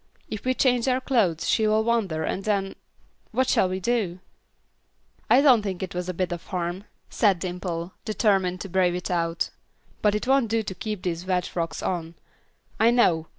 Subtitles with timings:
[0.31, 2.73] If we change our clothes she will wonder and then
[3.31, 4.17] What shall we do?"
[5.29, 9.11] "I don't think it was a bit of harm," said Dimple, determined to brave it
[9.11, 9.51] out,
[10.01, 12.15] "but it won't do to keep these wet frocks on.
[12.79, 13.27] I know.